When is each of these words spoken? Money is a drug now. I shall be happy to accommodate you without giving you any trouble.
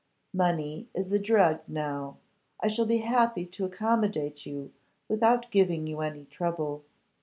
Money 0.33 0.87
is 0.95 1.11
a 1.13 1.19
drug 1.19 1.59
now. 1.67 2.17
I 2.59 2.69
shall 2.69 2.87
be 2.87 2.97
happy 3.05 3.45
to 3.45 3.65
accommodate 3.65 4.47
you 4.47 4.71
without 5.07 5.51
giving 5.51 5.85
you 5.85 6.01
any 6.01 6.25
trouble. 6.25 6.83